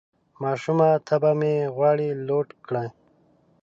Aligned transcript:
ماشومه 0.43 0.89
طبعه 1.09 1.33
مې 1.39 1.55
غواړي 1.75 2.09
لوټ 2.27 2.47
کړي 2.65 2.87